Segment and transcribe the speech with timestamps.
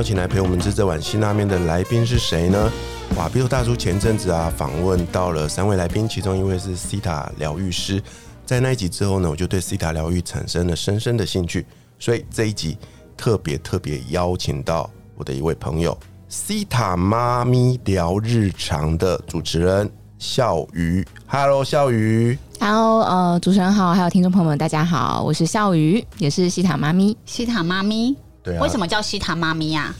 [0.00, 2.72] 邀请来陪我们吃这碗辛拉面的来宾是谁呢？
[3.18, 8.02] 哇比头大叔前阵子啊访问到了三位来宾，其中一位是西塔疗愈师。
[8.46, 11.66] 在那一集之后呢，我就对西塔疗愈产生了深深的兴趣，
[11.98, 12.78] 所以这一集
[13.14, 15.94] 特别特别邀请到我的一位朋友，
[16.30, 21.06] 西塔妈咪聊日常的主持人笑鱼。
[21.26, 22.38] Hello，笑鱼。
[22.58, 27.14] Hello，呃，主持人好，还有听众朋友们，大家好，我是笑鱼，也是西塔妈咪。
[27.26, 28.16] 西塔妈咪，
[28.50, 29.94] 对啊，为什么叫西塔妈咪呀、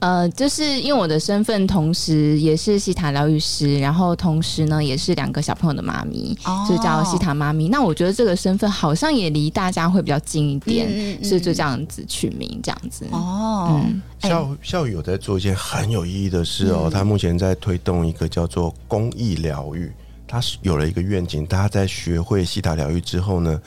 [0.00, 6.66] 呃，就是因为我的身份同时也是西塔疗愈师，然后同时呢也是两个小朋友的妈咪，哦。
[6.68, 7.68] 就叫西塔妈咪。
[7.68, 11.24] 那我觉得这个身份好像也离大家会比较近一点，嗯嗯嗯。
[11.24, 13.06] 所以就这样子取名这样子。
[13.12, 14.28] 哦，嗯，哎。
[14.28, 19.90] 笑笑宇有在做一件很有意义的事哦，他目前在推动一个叫做公益疗愈，
[20.28, 23.60] 他是有了一个愿景，大家在学会西塔疗愈之后呢，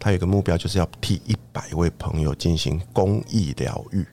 [0.00, 4.06] 他有一个目标，就是要替一百位朋友进行公益疗愈。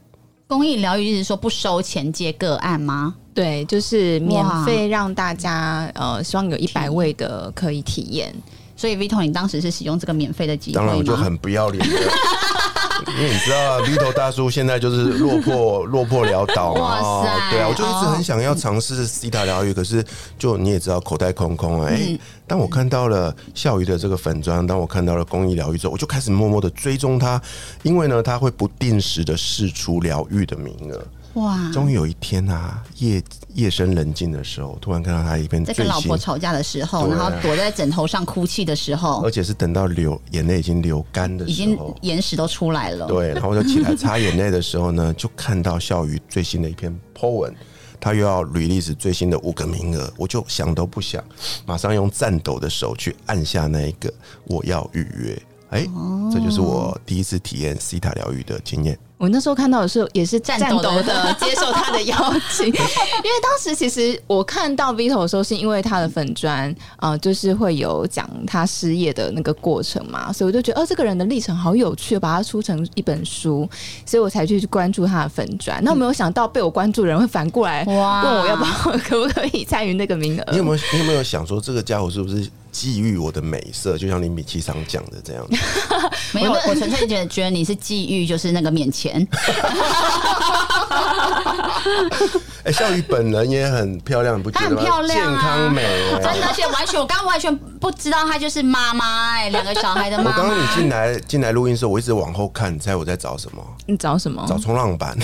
[0.47, 3.16] 公益疗愈是说不收钱接个案吗？
[3.33, 8.33] 对，就是免哇费让大家呃，希望有一百位的可以体验。
[8.77, 10.86] 所以 Vito，你当时是使用这个免费的机会当？
[10.86, 11.95] 然我就很不要脸的。
[13.08, 20.03] 因为你知道啊， V 头大叔现在就是落魄落魄潦倒嘛，对啊，我就一直很想要尝试西塔疗愈，可是
[20.38, 21.89] 就你也知道口袋空空啊。
[21.89, 22.17] 哎、
[22.48, 27.42] 当我看到了笑鱼的这个粉砖，当我看到了公益疗愈之后，我就开始默默的追踪他，
[27.83, 31.02] 因为呢，他会不定时的试出疗愈的名额。
[31.36, 33.22] 哇，终于有一天啊，夜
[33.53, 43.05] 夜深人静的时候，突然看到他一篇在跟老婆，吵架的时候，然后躲在枕头上哭泣的时候而，且是等到流眼泪已经流干的已经眼屎都出来了。
[43.08, 47.54] 对，然后我就起来擦眼泪的时候呢，就看到笑鱼最新的一篇 po 文，
[47.99, 51.21] 他又要 release 最新的五个名额，我就想都不想，
[51.65, 54.14] 马上用颤抖的手去按下那一个
[54.45, 55.42] 我要预约。
[55.71, 55.86] 哎、
[56.32, 58.98] 这就是我第一次体验西塔疗愈的经验。
[59.25, 62.15] 我那时候看到的时候也是颤颤抖抖的的 接受他的邀
[62.55, 73.67] 请， 因为当时其实我看到 Vito 的时候，是因为他的粉砖啊、呃就是会有讲他失业的那个过程嘛，所以我就觉得，哦，这个人的历程好有趣，把它出成一本书，
[74.05, 75.83] 所以我才去关注他的粉砖。
[75.83, 80.45] 那我没有想到被我关注的人会反过来问我要不要可不可以参与那个名额。
[80.52, 83.97] 你有没有你有没有想说，这个家伙是不是觊觎我的美色？
[83.97, 85.58] 就像林比奇常讲的这样子。
[86.36, 89.25] 没有，我纯粹觉得觉得你是觊觎，就是那个面前。
[92.64, 94.82] 哎、 笑宇本人也很漂亮，不觉得吗？
[94.83, 100.66] 她很漂亮啊健康美、哎真的，而且完全，我刚刚完全不知道她就是妈妈哎，两个小孩的妈妈我刚刚你。
[100.76, 103.64] 进来进来录音的时候，我一直往后看，你猜我在找什么？
[103.86, 104.44] 你找什么？
[104.48, 105.17] 找冲浪板。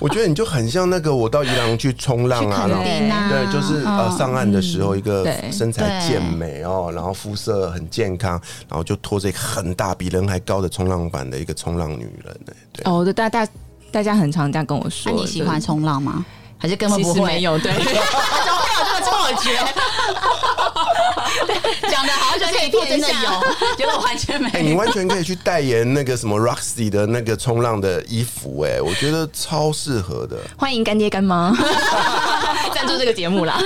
[0.00, 12.84] 我觉得你就很像那个我到宜兰去冲浪啊，然后啊，对，就是呃上岸的时候一个身材健美哦，然后肤色很健康，然后就拖着一个很大比人还高的冲浪板的一个冲浪女人哎，对。
[12.84, 13.46] 哦，对，大大
[13.90, 15.12] 大家很常这样跟我说。
[15.12, 16.24] 那你喜欢冲浪吗？
[16.58, 17.04] 还是根本对？
[17.04, 17.26] 不会？
[17.26, 17.72] 没有，对。
[17.72, 19.50] 怎么会有这么错觉？
[21.90, 24.74] 讲的好像可以真的有，结果完全没哎、你。
[24.74, 30.38] 完全可以去代言那个什么 Roxy 的那个冲浪的衣服，哎，我觉得超适合的。
[30.56, 31.54] 欢迎干爹干妈
[32.74, 33.60] 赞助这个节目啦。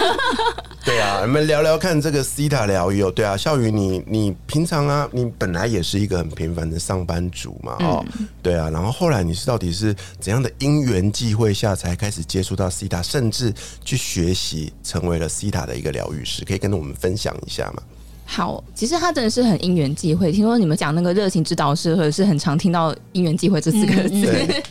[0.84, 3.10] 对啊，我们聊聊看这个西塔疗愈哦。
[3.10, 8.04] 对啊，笑宇你你平常啊，你本来也是一个很平凡的上班族嘛，哦，
[8.42, 13.52] 对啊，然后后来你是到底是怎样的因缘际会下才开始接触到西塔，甚至
[13.84, 17.82] 去学习成为了西塔的一个疗愈师，可以跟我们分享一下吗？
[18.26, 20.32] 好，其实他真的是很因缘际会。
[20.32, 24.22] 听说你们讲那个热情指导师，或者是很常听到“因缘际会”这四个字。
[24.24, 24.62] 对，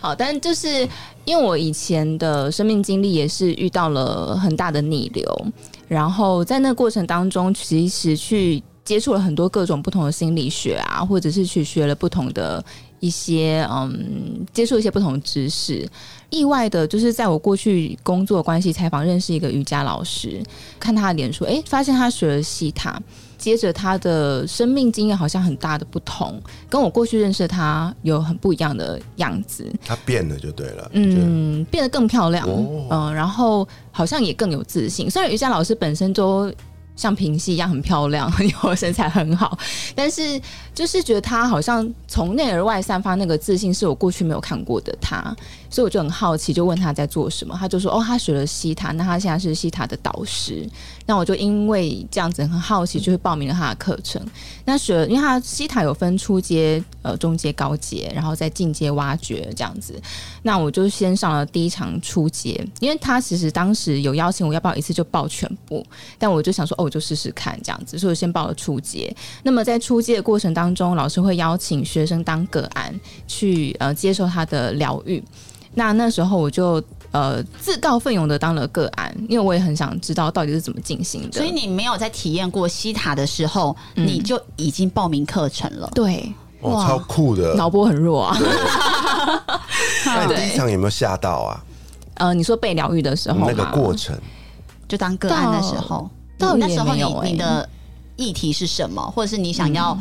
[0.00, 0.88] 好，但就是
[1.24, 5.46] 因为我以前的生命经历也是遇到了很大的逆流，
[5.88, 12.64] 然后在那过程当中，其实去接触了很多各种不同的心理学啊，或者是去学了不同的
[13.04, 15.86] 一些嗯，接触一些不同知识。
[16.30, 20.42] 意外的，就是在我过去工作关系采访认识一个瑜伽老师，
[20.80, 23.00] 看他的脸书，诶，发现他学了西塔。
[23.36, 26.40] 接着他的生命经验好像很大的不同，
[26.70, 29.70] 跟我过去认识他有很不一样的样子。
[29.84, 30.90] 他变了就对了。
[30.94, 35.10] 嗯，嗯，变得更漂亮，哦嗯、然后好像也更有自信。
[35.10, 36.50] 虽然瑜伽老师本身都
[36.96, 39.58] 像平戏一样很漂亮，因为我身材很好，
[39.94, 40.40] 但是
[40.74, 45.34] 就是觉得他好像从内而外散发那个自信，是我过去没有看过的他，
[45.68, 50.68] 所以我就很好奇，就问他在做什么，他就说哦，他学了西塔，那他现在是西塔的导师，
[51.06, 54.20] 那我就因为这样子很好奇，就是报名了他的课程。
[54.64, 60.00] 那学，因为他西塔有分初阶、呃中阶、高阶，然后再进阶挖掘这样子。
[60.42, 65.84] 那我就先上了第一场初阶，因为他其实当时有邀请我要不要一次就报全部，
[66.18, 69.14] 但我就想说哦，我就试试看这样子，所以我先报了初阶。
[69.42, 75.22] 那么在初阶的过程当中，老师会邀请学生当个案去呃接受他的疗愈。
[75.76, 76.80] 那那时候我就
[77.14, 81.38] 呃自告奋勇的当了个案，因为我也很想知道到底是怎么进行的。
[81.38, 85.88] 所以你没有在体验过西塔的时候，嗯你就已经报名课程了。
[85.94, 86.32] 对
[86.62, 87.54] 哇，超酷的。
[87.54, 88.36] 脑波很弱啊。
[90.04, 91.64] 那你 第一场有没有吓到啊？
[92.14, 94.18] 呃，你说被疗愈的时候那个过程，
[94.88, 97.68] 就当个案的时候，到那时候你你的
[98.16, 99.96] 议题是什么，或者是你想要？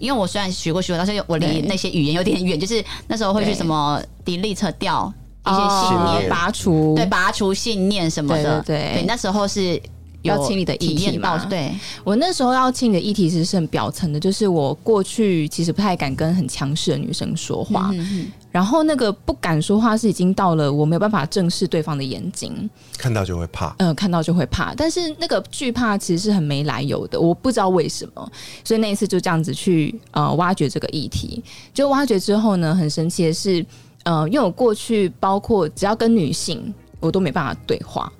[0.00, 5.12] 因为我虽然学过学，但是我离那些语言有点远，就是那时候会去什么 delete 掉
[5.44, 5.86] 一些哦。
[5.88, 6.94] 信念，拔除。
[6.94, 9.04] 对，拔除信念什么的，对对对。
[9.06, 9.80] 那时候是
[10.22, 18.32] 有要清理的议题嘛，对，我那时候要清理的议题其实是很表层的，就是我过去其实不太敢跟很强势的女生说话，嗯嗯。
[18.50, 23.74] 然后那个不敢说话是已经到了我没有办法正视对方的眼睛，看到就会怕。
[23.78, 28.32] 呃，看到就会怕，但是那个惧怕其实是很没来由的，我不知道为什么，
[28.62, 31.42] 所以那一次就这样子去呃挖掘这个议题，
[31.74, 33.66] 就挖掘之后呢，很神奇的是，
[34.04, 38.10] 呃，因为我过去包括只要跟女性，我都没办法对话，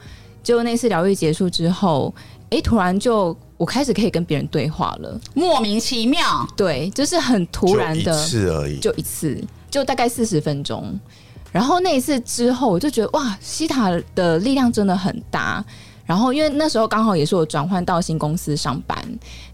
[0.43, 2.13] 结果那次疗愈结束之后，
[2.51, 10.99] 诶，突然就我开始可以跟别人对话了，莫名其妙，对，就是很突然的，一次而已，就一次，就大概四十分钟。
[11.53, 15.65] 然后那一次之后，我就觉得哇，西塔的力量真的很大。
[16.05, 18.99] 然后因为那时候刚好也是我转换到新公司上班，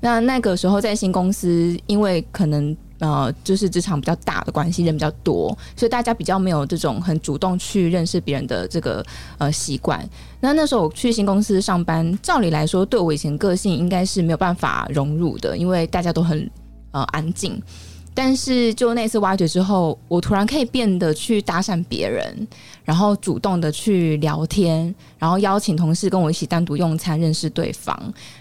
[0.00, 9.04] 那那个时候在新公司，因为可能呃就是职场比较大的关系，人比较多，所以大家比较没有这种很主动去认识别人的这个
[9.38, 10.08] 呃习惯。
[10.40, 16.50] 那那时候我去新公司上班，照理来说，对我以前个性应该是没有办法融入的，因为大家都很
[16.92, 17.60] 呃安静。
[18.12, 22.48] 但是就那次挖掘之后，我突然可以变得去搭讪别人，
[22.84, 27.98] 然后主动的去聊天，然后邀请同事跟我一起单独用餐，认识对方。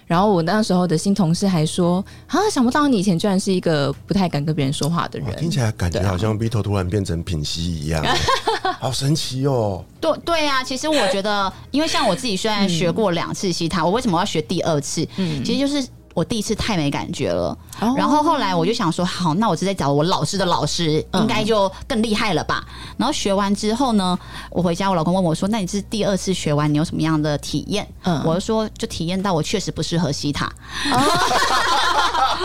[0.07, 5.35] 然后我那时候的新同事还说：“啊，想不到你以前居然是一个不太敢跟别人说话的人。
[5.35, 8.03] 听起来感觉好像 Vito 突然变成品熙一样，
[8.79, 9.83] 好神奇哦！
[10.01, 15.07] 对对啊，其实我觉得，因为像我自己虽然学过两次西塔，我为什么要学第二次？
[15.17, 22.63] 嗯其实就是我第一次太没感觉了，哦然后后来我就想说，好，那我直接找我老师的老师，嗯应该就更厉害了吧？
[22.97, 24.17] 然后学完之后呢，
[24.49, 30.45] 我回家，我老公问我说：“那你是第二次学完，你有什么样的体验？”嗯我就说，就体验到我确实不适合西塔，
[30.91, 30.99] 哦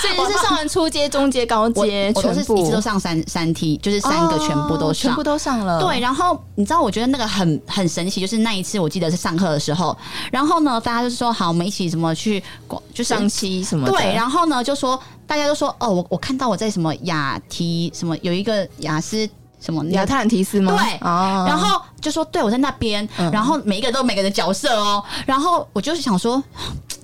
[0.00, 5.22] 所以你是上完初阶、中阶、高阶，我都是全部一直都上三三梯，就是三个全部都上哦全部。
[5.28, 5.78] 都上了。
[5.80, 9.94] 对，然后你知道，我觉得那个很很神奇，就是那一次我记得是上课的时候，
[10.32, 12.42] 然后呢，大家就说好，我们一起怎么去
[12.78, 13.92] 广，就是上期什么的。
[13.92, 19.28] 对，然后呢就说大家都说哦，我我看到我在什么雅提什么有一个雅思
[19.60, 20.76] 什么亚特兰提斯吗？
[20.76, 26.42] 对哦然后就说对我在那边，嗯然后每一个都有每个人的角色哦，然后我就是想说，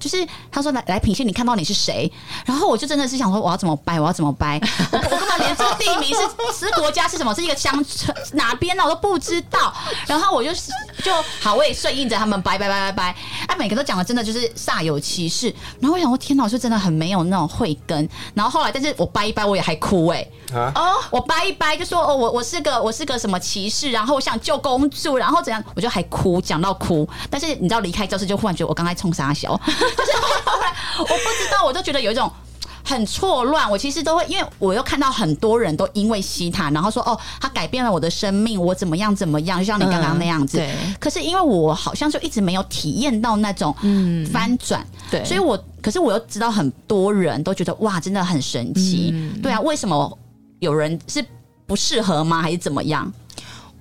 [0.04, 2.12] 就是他说来来品线，你看到你是谁？
[2.44, 4.60] 然后我就真的是想说我要怎么掰，我要怎么掰？
[4.92, 9.72] 我我根本连这个地名是是国家是什么，是一个乡村哪边呢我都不知道。
[10.06, 10.70] 然后我就是
[11.02, 11.10] 就
[11.40, 15.54] 好，我也顺应着他们掰掰掰掰掰，哎，每个都讲的真的就是煞有其事。
[15.80, 18.06] 然后我想说，天哪，我就真的很没有那种慧根。
[18.34, 27.08] 然后后来，但是我掰一掰，我也还哭哎、啊，哦，我掰一掰就说哦，我我是个我是个什么骑士，然后我想救公主，然后怎样，我就还哭，讲到哭。
[27.30, 29.58] 但是你知道离开教室就忽然觉得我刚才冲傻小，
[29.96, 30.12] 就是
[30.44, 32.30] 后来我不知道，我就觉得有一种。
[32.86, 40.58] 很错乱，我其实都会，因为我又看到很多人都因为西塔，然后说哦，他改变了我的生命，我怎么样怎么样，就像你刚刚那样子。
[40.58, 49.08] 嗯对可是因为我好像就一直没有体验到那种嗯翻转，对，所以我可是我又知道很多人都觉得哇，真的很神奇。
[49.14, 50.18] 嗯对啊，为什么
[50.58, 51.24] 有人是
[51.66, 52.42] 不适合吗？
[52.42, 53.10] 还是怎么样？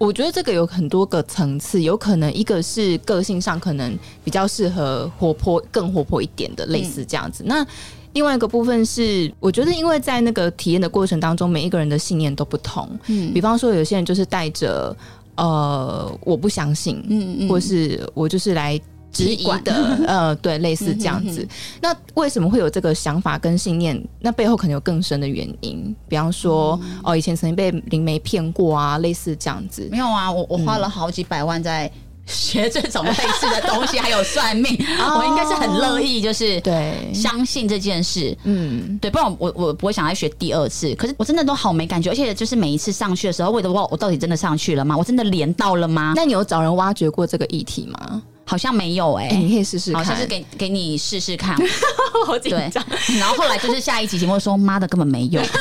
[0.05, 7.43] 我觉得这个有很多个层次，有可能一个是个性上可能比较适合活泼、更活泼一点的，类似这样子。
[7.47, 7.65] 那
[8.11, 12.87] 另外一个部分是，我觉得因为在那个体验的过程当中，每一个人的信念都不同。
[13.07, 14.95] 嗯比方说，有些人就是带着
[15.35, 18.79] 呃我不相信，嗯嗯或是我就是来
[19.13, 19.73] 质疑的，
[20.07, 21.47] 呃，对，类似这样子。
[21.79, 24.03] 那为什么会有这个想法跟信念？
[24.19, 29.87] 那背后可能有更深的原因，比方说，嗯哦，以前曾经被灵媒骗过啊，类似这样子。
[29.91, 31.89] 没有啊，我我花了好几百万在
[32.25, 38.35] 学这种类似的东西， 还有算命，哦我应该是很乐意，就是对相信这件事。
[38.45, 40.95] 嗯，对，不然我我不会想再学第二次。
[40.95, 44.97] 可是我真的都好没感觉，而且就是每一次上去的时候，我也都不知道我到底真的上去了吗？
[44.97, 46.13] 我真的连到了吗？
[46.15, 48.21] 那你有找人挖掘过这个议题吗？
[48.45, 51.55] 好像没有哎、哎、你可以试试看，好像是给给你试试看，
[52.25, 52.83] 好紧对张。。
[53.19, 55.41] 然后后来就是下一期节目说，妈的根本没有，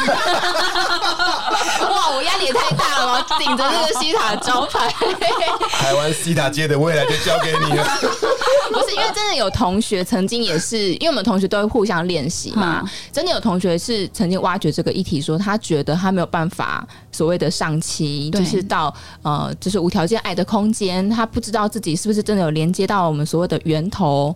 [1.90, 4.92] 哇，我压力也太大了吧，顶着这个西塔招牌。
[5.70, 7.84] 台湾西塔街的未来就交给你了。
[8.72, 12.80] 不是因为真的有同学曾经也是，因为我们同学都会互相练习嘛。
[12.82, 24.35] 嗯真的有同学是曾经挖掘这个议题，说他觉得他没有办法所谓的上期，就是到呃，就是无条件爱的空间，他不知道自己是不是真的有连接到我们所谓的源头，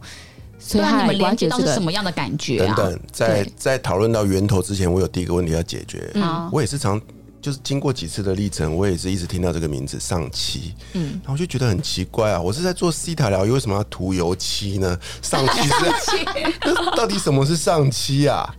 [0.59, 2.75] 所以你们连接到是什么样的感觉啊？
[2.77, 6.11] 等等，在在讨论到源头之前，我有第一个问题要解决。
[6.21, 7.01] 好我也是常
[7.41, 14.99] 就是经过几次的历程，我也是一直听到这个名字上漆，嗯，然后我就觉得很奇怪啊，我是在做西塔疗愈，为什么要涂油漆呢？
[15.23, 18.53] 上漆是 到底什么是上漆啊？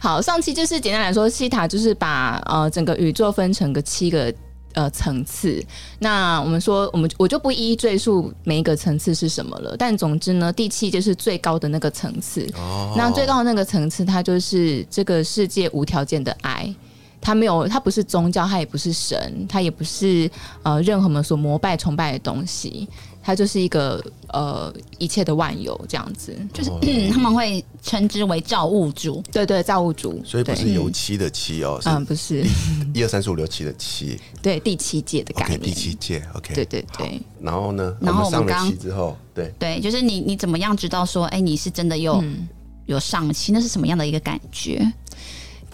[0.00, 4.34] 好，上期就是简单来说，西塔就是把呃整个宇宙分成个七个。
[4.74, 5.64] 呃，层次。
[5.98, 9.74] 那我们说，我们我就不一一赘述每一个层次是什么了。
[9.76, 12.46] 但总之呢，第七就是最高的那个层次。
[12.56, 16.72] 哦那最高的那个层次，它就是这个世界无条件的爱。
[17.20, 20.30] 它没有，它不是宗教，它也不是神，它也不是
[20.62, 22.86] 呃任何我们所膜拜崇拜的东西。
[23.24, 26.36] 它就是一个呃一切的万有这样子。
[26.52, 29.22] 就是、嗯、 他们会称之为造物主。
[29.32, 30.22] 对对，造物主。
[30.24, 32.44] 所以不是油漆的漆哦，嗯，是不是，
[32.92, 35.62] 一二三四五六七的七对第七届的概，OK，念。
[35.62, 37.20] 第七届，OK，对对对。
[37.40, 42.46] 然后呢，然后我们上了漆之后，对，对，就是你你怎么样知道说，哎、你是真的有、嗯
[42.86, 43.50] 有上期？
[43.50, 44.78] 那是什么样的一个感觉？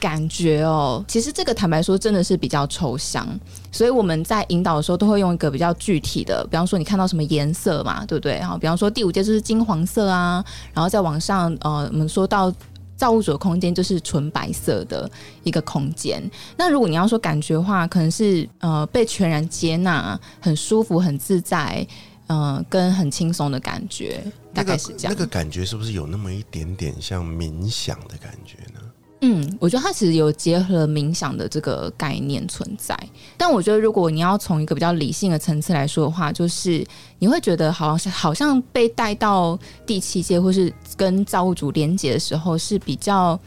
[0.00, 3.28] 感觉哦，其实这个坦白说真的是比较抽象，
[3.70, 8.40] 所以我们在引导的时候都会用一个比较具体的，比方说你看到什么颜色嘛，对不对？
[8.40, 12.52] 好，比方说第五阶就是金黄色啊，然后再往上，呃，我们说到。
[12.96, 15.10] 造物主的空间就是纯白色的
[15.42, 16.22] 一个空间。
[16.58, 21.86] 那如果你要说感觉的话，可能是呃被全然接纳，很舒服、很自在，
[22.26, 25.14] 呃，跟很轻松的感觉，大概是这样。
[25.14, 28.80] 那个感觉是不是有那么一点点像冥想的感觉呢？
[29.22, 32.98] 嗯，我觉得它其实有结合冥想的这个概念存在，
[33.36, 36.82] 但我觉得如果你要从一个比较理性的层次来说的话，就是
[37.18, 43.38] 你会觉得好像是好像被带到第七阶，或是跟造物主连接的时候，是比较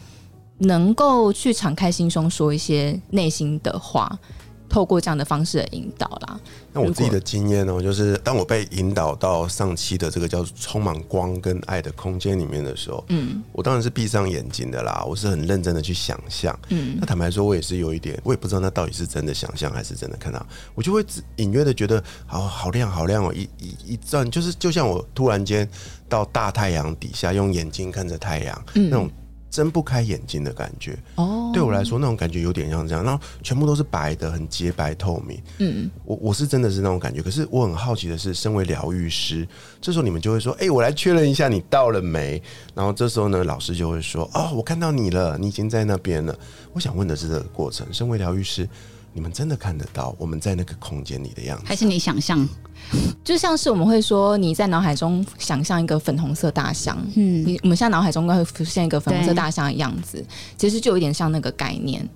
[0.60, 4.16] 能够去敞开心胸说一些内心的话，
[4.74, 6.40] 透过这样的方式来引导啦。
[6.72, 25.70] 那我自己的经验呢，就是当我被引导到上期的这个叫充满光跟爱的空间里面的时候，嗯，我当然是闭上眼睛的啦，我是很认真的去想象，嗯，那坦白说，我也是有一点，我也不知道那到底是真的想象还是真的看到，我就会只隐约的觉得，好好亮好亮哦，一一一转，就是就像我突然间
[26.10, 29.08] 到大太阳底下，用眼睛看着太阳，那种
[29.54, 35.40] 睁不开眼睛的感觉，哦，对我来说，那种感觉有点像这样，然后全部都是白的，很洁白透明。
[35.60, 37.22] 嗯，我我是真的是那种感觉。
[37.22, 39.48] 可是我很好奇的是，身为疗愈师，
[39.80, 42.42] 这时候你们就会说：“哎、我来确认一下你到了没？”
[42.74, 46.36] 然后这时候呢，老师就会说：“哦，我看到你了，你已经在那边了。”
[46.74, 48.68] 我想问的是这个过程，身为疗愈师，
[49.14, 51.64] 你们真的看得到我们在那个空间里的样子？
[51.66, 52.48] 还是你想象？
[53.24, 60.24] 就像是我们会说你在脑海中想象一个粉红色大象，嗯，你我们现在脑海中应该会浮现一个粉红色大象的样子，
[60.58, 62.08] 其实就有点像那个概念。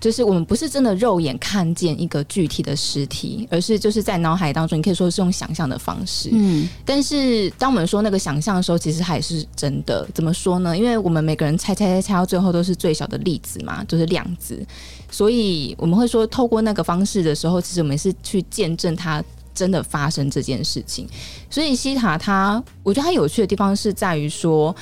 [0.00, 6.28] 就是我们不是真的肉眼看见一个具体的实体，而是就是在脑海当中，你可以说是用想象的方式。
[6.32, 10.06] 嗯，但是当我们说那个想象的时候，其实还是真的。
[10.14, 10.76] 怎么说呢？
[10.76, 14.64] 因为我们每个人猜猜猜猜到最后都是最小的粒子嘛，就是量子，
[15.10, 19.22] 所以我们会说，透过那个方式的时候，其实我们是去见证它
[19.54, 21.08] 真的发生这件事情。
[21.50, 24.74] 所以西塔它，我觉得它有趣的地方是在于说。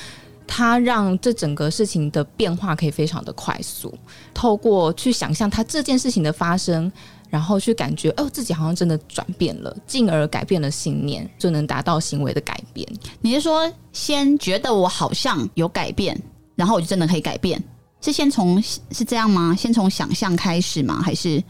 [0.47, 3.93] 它让这整个事情的变化可以非常的快速，
[4.33, 6.91] 透过去想象它这件事情的发生，
[7.29, 12.87] 然后去感觉哦自己好像真的转变了，进而改变了信念，就能达到行为的改变。
[13.21, 16.19] 你是说先觉得我好像有改变，
[16.55, 17.61] 然后我就真的可以改变？
[18.01, 19.55] 是先从是这样吗？
[19.57, 21.01] 先从想象开始吗？
[21.01, 21.43] 还是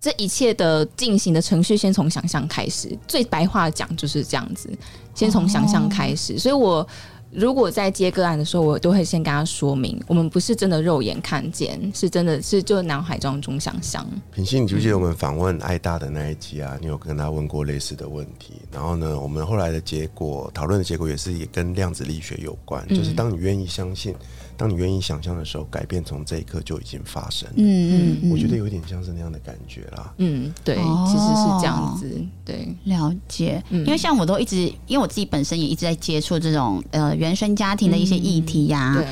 [0.00, 2.96] 这一切的进行的程序，先从想象开始。
[3.06, 4.70] 最白话讲就是这样子，
[5.14, 6.38] 先从想象开始。
[6.38, 6.86] 所以我
[7.30, 14.06] 如果在接个案的时候，我都会先跟他说明，我们不是真的肉眼看见，是真的是就脑海当中想象。
[14.32, 16.76] 品心，你记不记得我们访问爱大的那一集啊？
[16.80, 18.54] 你有跟他问过类似的问题？
[18.72, 24.14] 然后呢，我们后来的结果讨论的结果也是也跟量子力学有关，就是当你愿意相信。
[24.58, 27.48] 当你愿意想象的时候，改变从这一刻就已经发生。
[27.54, 30.12] 嗯嗯，我觉得有点像是那样的感觉啦。
[30.16, 32.20] 嗯，对，其实是这样子。
[32.44, 33.62] 对，了解。
[33.70, 34.56] 因为像我都一直，
[34.88, 38.96] 因为我自己本身也一直在接触这种呃原生家庭的一些议题呀。
[38.96, 39.06] 对。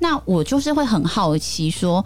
[0.00, 2.04] 那我就是会很好奇，说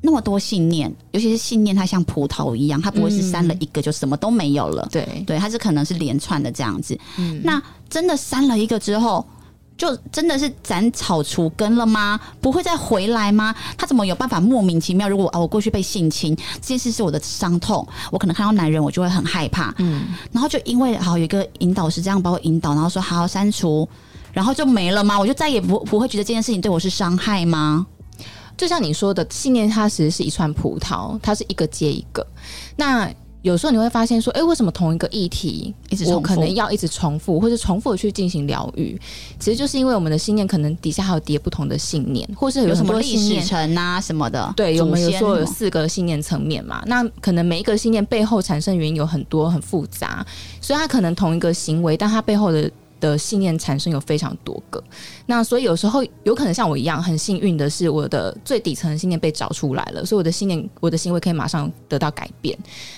[0.00, 4.88] 那么多信念，尤其是信念，它像葡萄一样，它不会是删了一个就什么都没有了。
[4.90, 6.98] 对对，它是可能是连串的这样子。
[7.18, 7.40] 嗯。
[7.44, 9.24] 那真的删了一个之后。
[9.80, 12.20] 就真的是斩草除根了吗？
[12.38, 13.54] 不会再回来吗？
[13.78, 15.08] 他怎么有办法莫名其妙？
[15.08, 23.88] 如果啊，我过去被性侵这件事是我的伤痛，我可能看到男人我就会很害怕，嗯，然后就因为好有一个引导师这样把我引导，然后说好好删除，
[24.34, 25.18] 然后就没了吗？
[25.18, 27.86] 我就再也不不会觉得这件事情对我是伤害吗？
[28.58, 32.26] 就像你说的，信念它其实是一串葡萄，它是一个接一个，
[32.76, 33.10] 那。
[33.42, 39.00] 有时候你会发现说，哎，为什么同一个议题，一直我可能要一直重复，或者重复的去进行疗愈？
[39.38, 44.52] 其实就是因为我们的信念可能底下还有叠不同的信念，或是有什么历史层啊什么的。
[44.56, 46.82] 对，有没有说有四个信念层面嘛？
[46.86, 50.26] 那可能每一个信念背后产生原因有很多，很复杂，
[50.60, 52.70] 所以它可能同一个行为，但它背后的。
[53.00, 54.82] 的信念产生有非常多个，
[55.26, 62.56] 那所以有时候有可能像我一样很幸运的是，我的最底层的信念被找出来了，所以我的信念、我的行为可以马上得到改变。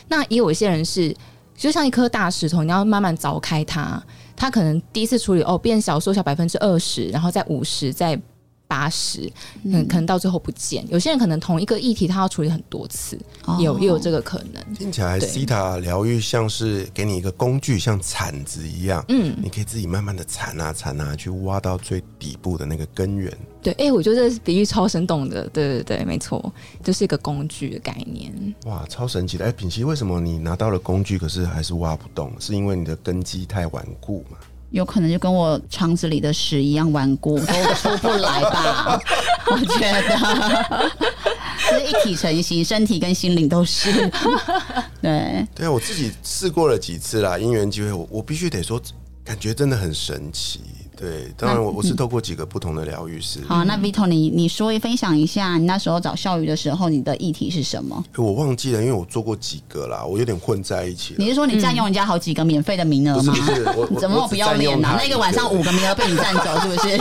[0.09, 1.15] 那也有一些人是，
[1.57, 4.03] 就像一颗大石头，你要慢慢凿开它，
[4.37, 8.21] 它可能第一次处理哦变小缩小百分之二十，然后再五十再。
[8.73, 9.31] 八十，
[9.65, 10.83] 嗯，可能到最后不见。
[10.89, 13.19] 有些人可能同一个议题，他要处理很多次，
[13.61, 14.75] 有也有这个可能。
[14.75, 23.31] 听起来西塔疗愈像是给你一个工具，像铲子一样，嗯，你可以自己慢慢的铲啊铲啊，去挖到最底部的那个根源。
[23.61, 26.51] 对，哎，我觉得这比喻超生动的，对对对，没错，
[26.83, 28.33] 就是一个工具的概念。
[28.65, 29.45] 哇，超神奇的！
[29.45, 32.33] 哎，品熙，为什么你拿到了工具，可是还是挖不动？
[32.41, 34.39] 是因为你的根基太顽固吗？
[34.73, 39.01] 有可能就跟我肠子里的屎一样顽固，都出不来吧？
[39.53, 40.91] 我觉得
[41.59, 43.93] 是一体成型，身体跟心灵都是。
[45.01, 48.81] 对对啊，我自己试过了几次啦，因缘机会，我我必须得说，
[49.23, 50.61] 感觉真的很神奇。
[51.03, 53.41] 对，当然我我是透过几个不同的疗愈师。
[53.49, 58.05] 好，那 Vito，你你说分享一下，你那时候找笑宇的时候，你的议题是什么？
[58.17, 61.17] 我忘记了，因为我做过几个啦，我有点混在一起。
[61.19, 63.35] 你是说你占用人家好几个免费的名额吗？
[63.35, 64.97] 不是， 我怎么不要脸呢？
[64.97, 67.01] 那个晚上五个名额被你占走，是不是？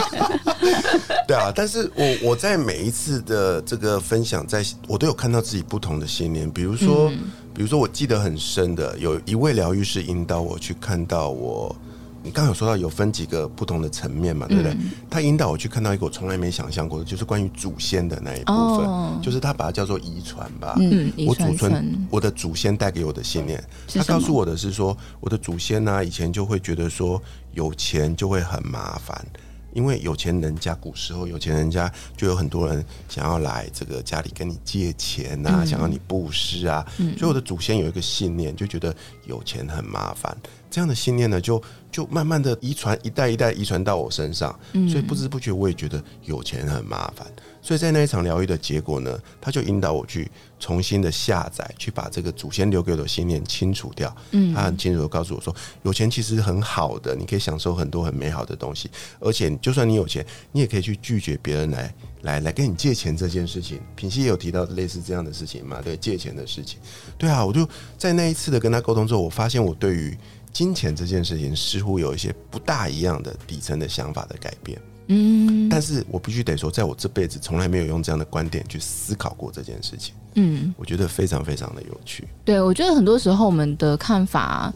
[1.28, 7.08] 对啊，但是我我在每一次的这个分享，在我都有看到自己不同的信念，比如说，
[7.54, 11.76] 比如说我记得很深的，有一位疗愈师引导我去看到我。
[12.24, 14.76] 你刚有说到有分几个不同的层面嘛，对不对？
[15.10, 20.76] 他引导我去看到一个我从来没想象过的，就是关于祖先的那一部分，就是他把它叫做遗传吧。
[20.80, 27.22] 嗯，我祖孙，我的祖先带给我的信念，他告诉我的是说，我的祖先呢，以前就会觉得说
[27.54, 29.26] 有钱就会很麻烦，
[29.74, 36.86] 因为有钱人家古时候有钱人家就有很多人想要来这个家里跟你借钱啊，想要你布施啊，
[37.18, 40.36] 所以我的祖先有一个信念，就觉得有钱很麻烦。
[40.70, 44.58] 这样的信念呢，就就慢慢的遗传，一代一代遗传到我身上，
[44.90, 47.28] 所以不知不觉我也觉得有钱很麻烦。
[47.62, 54.16] 所以在那一场疗愈的结果呢，他就引导我去重新的下载，去把这个祖先留给我的信念清除掉。
[54.32, 63.80] 嗯，他很清楚的告诉我说，有钱其实很好的，你可以享受很多很美好的东西，而且就算你有钱，你也可以去拒绝别人来来来跟你借钱这件事情。
[63.96, 65.82] 品熙也有提到类似这样的事情嘛？
[65.84, 66.80] 对，借钱的事情。
[67.18, 70.18] 对啊，我就在那一次的跟他沟通之后，我发现我对于
[70.52, 82.28] 金钱这件事情似乎有一些不大一样的底层的想法的改变，嗯，但是我必须得说，在我这辈子从来没有用这样的观点去思考过这件事情，嗯，我觉得非常非常的有趣。
[82.46, 84.74] 对，我觉得很多时候我们的看法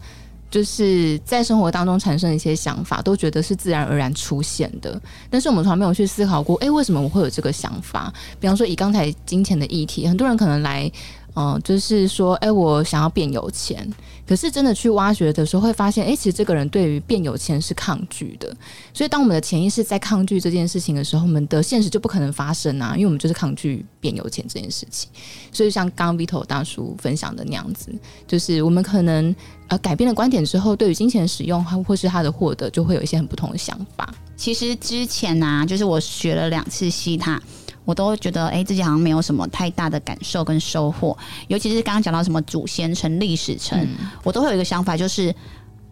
[0.50, 8.12] 就是在生活当中产生一些想法，都觉得是自然而然出现的，但是我们从来没有去思考过，哎，为什么我会有这个想法？
[8.38, 10.90] 比方说以刚才金钱的议题，很多人可能来。
[11.38, 13.86] 嗯，就是说，哎，我想要变有钱，
[14.26, 18.48] 可是真的去挖掘的时候，会发现，哎，其实这个人对于变有钱是抗拒的。
[18.94, 25.10] 所以，当我们的潜意识在抗拒这件事情的时候，我们的现实就不可能发生啊，因为我们就是抗拒变有钱这件事情。
[25.52, 27.92] 所以，像刚 Vito 大叔分享的那样子，
[28.26, 29.36] 就是我们可能
[29.68, 34.14] 呃改变了观点之后，对于金钱使用或是他的获得，就会有一些很不同的想法。
[34.38, 37.38] 其实之前呢，就是我学了两次西塔。
[37.86, 41.16] 我都觉得，哎，自己好像没有什么太大的感受跟收获。
[41.48, 43.88] 尤其是刚刚讲到什么祖先城、历史层，
[44.22, 45.34] 我都会有一个想法，就是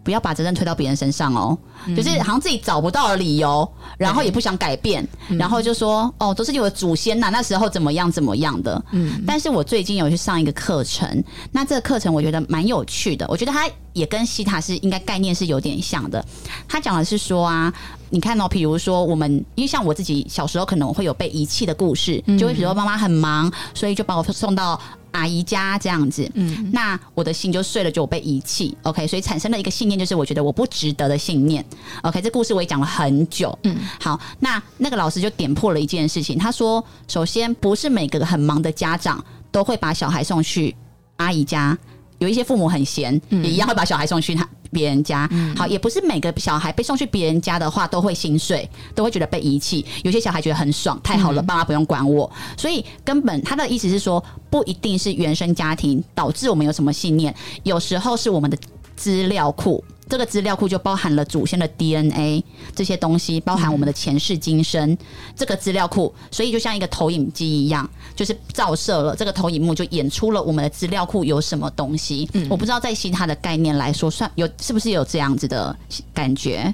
[0.03, 1.57] 不要把责任推到别人身上哦，
[1.95, 8.83] 就是好像自己找不到的理由，然后也不想改变，然后就说哦，都是有祖先呐，那时候怎么样怎么样的。
[8.91, 16.23] 嗯，但是我最近有去上一个课程，那这个课程我觉得蛮有趣的，我觉得它也跟西塔是应该概念是有点像的。
[16.67, 17.73] 他讲的是说啊，
[18.11, 24.79] 你看哦，比如说我们，因为像我自己小时候可能会有被遗弃的故事，就会比如说妈妈很忙，所以就把我送到。
[25.15, 31.63] 阿姨家这样子，嗯，那我的心就碎了，就我被遗弃，OK，所以产生了一个信念，就是我觉得我不值得的信念
[32.01, 40.75] ，OK，这故事我也讲了很久，嗯，好，那那个老师就点破了一件事情，他说，首先不是每个很忙的家长都会把小孩送去
[41.15, 41.77] 阿姨家。
[42.19, 45.29] 有一些父母很闲，也一样会把小孩送去他别人家。
[45.55, 49.85] 好，也不是每个小孩被送去别人家的话都会心碎，都会觉得被遗弃。
[50.03, 52.29] 有些小孩觉得很爽，太好了，爸妈不用管我。
[52.57, 58.57] 所以根本他的意思是说，不一定是原生家庭导致我们有什么信念，有时候是我们的
[58.95, 59.83] 资料库。
[60.07, 62.43] 这个资料库就包含了祖先的 DNA
[62.75, 64.95] 这些东西，包含我们的前世今生
[65.35, 72.29] 这个资料库，所以就像一个投影机一样，就是照射了这个投影幕，就演出了我们的资料库有什么东西。
[72.49, 75.75] 我不知道在其他的概念来说，算有是不是有这样子的
[76.13, 76.71] 感觉？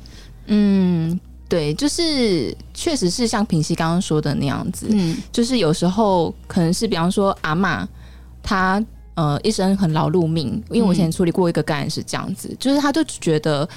[0.48, 1.17] 嗯，
[1.48, 7.88] 对，就是确实是像平西刚刚说的那样子，嗯，就是有时候可能是比方说阿妈
[8.44, 8.84] 她。
[9.21, 13.69] 呃，一生很劳碌命，因为我以前处理过一个个案是这样子，就是他就觉得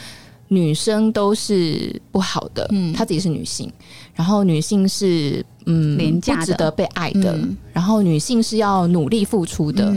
[0.48, 3.70] 女生都是不好的，嗯，她自己是女性，
[4.14, 7.38] 然后女性是嗯廉价不值得被爱的，
[7.74, 9.94] 然后女性是要努力付出的，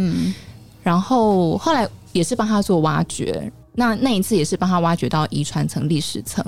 [0.83, 3.49] 然后后来也是帮他做挖掘。
[3.79, 6.43] 那那一次也是帮他挖掘到遗传层、历史层，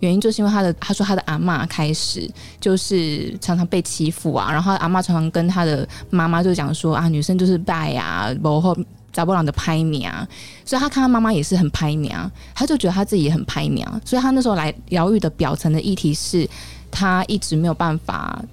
[0.00, 8.76] 原因就是因为他的他说他的阿妈开始就是常常被欺负啊，然后阿妈常常跟他的妈妈就讲说啊，女生就是败啊，然后
[9.10, 10.28] 找不朗的拍名啊，
[10.62, 12.14] 所以他看他妈妈也是很拍名，
[12.54, 16.46] 他就觉得他自己也很拍名，所以他那时候来疗愈的表层的议题是
[16.90, 18.44] 他一直没有办法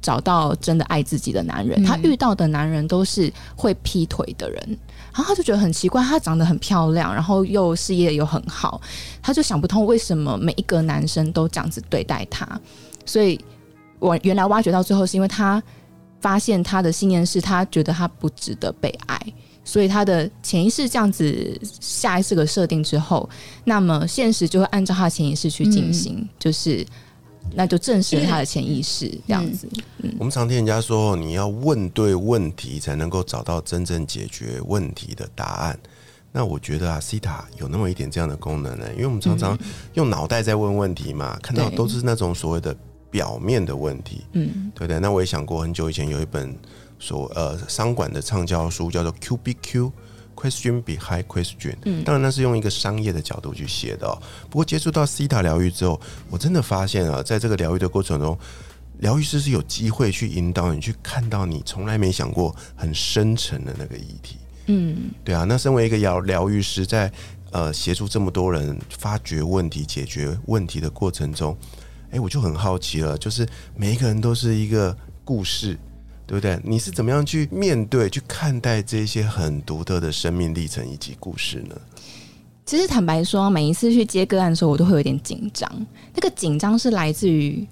[0.00, 4.78] 找到真的爱自己的男人，他遇到的男人都是会劈腿的人。
[5.12, 8.80] 然后他就觉得很奇怪，她长得很漂亮，然后又事业又很好，
[9.20, 12.46] 他就想不通为什么每一个男生都这样子对待她。
[13.04, 13.38] 所以
[13.98, 15.62] 我原来挖掘到最后，是因为他
[16.20, 19.20] 发现他的信念是他觉得他不值得被爱，
[19.64, 23.28] 所以他的潜意识这样子下意识个设定之后，
[23.64, 26.86] 那么现实就会按照他的潜意识去进行，就是。
[27.54, 29.68] 那就证实他的潜意识这样子。
[30.18, 35.78] 我们常听人家说，你要问对问题，才能够找到真正解决问题的答案。
[36.32, 39.58] 那我觉得啊，西塔有那么一点这样的功能呢，因为我们常常
[39.94, 42.76] 用脑袋在问问题嘛，看到都是那种所谓的
[43.10, 45.00] 表面的问题，嗯，对不对？
[45.00, 46.56] 那我也想过，很久以前有一本
[46.98, 49.92] 所呃商管的畅销书，叫做 Q B Q。
[50.40, 54.18] Question behind question，嗯，当然那是用一个商业的角度去写的哦。
[54.48, 56.00] 不过接触到西塔疗愈之后，
[56.30, 58.38] 我真的发现啊，在这个疗愈的过程中，
[59.00, 64.38] 疗愈师是有机会去引导你去看到你从来没想过很深沉的那个议题。
[64.68, 65.44] 嗯，对啊。
[65.44, 67.12] 那身为一个疗疗愈师，在
[67.50, 71.54] 呃协助这么多人发掘问题、解决问题的过程中，
[72.12, 75.78] 哎，我就很好奇了，就是每一个人都是一个故事。
[76.30, 76.60] 对不对？
[76.62, 81.74] 你是怎么样去面对、去看待这些很独特的生命历程以及故事呢？
[82.64, 85.68] 其实坦白说，每一次去接个案的时候，我都会有点紧张。
[86.14, 87.66] 那个紧张是来自于